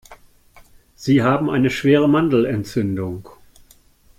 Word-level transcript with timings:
Sie 0.95 1.21
haben 1.21 1.47
eine 1.51 1.69
schwere 1.69 2.09
Mandelentzündung. 2.09 3.29